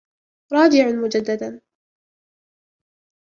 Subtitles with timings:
[0.53, 1.61] راجع مُجدداً.